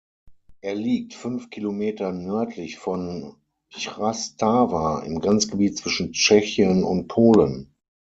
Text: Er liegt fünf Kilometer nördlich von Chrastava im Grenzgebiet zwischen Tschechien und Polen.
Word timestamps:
Er 0.61 0.73
liegt 0.73 1.13
fünf 1.13 1.51
Kilometer 1.51 2.11
nördlich 2.11 2.79
von 2.79 3.35
Chrastava 3.71 5.03
im 5.03 5.19
Grenzgebiet 5.19 5.77
zwischen 5.77 6.11
Tschechien 6.11 6.83
und 6.83 7.07
Polen. 7.07 7.71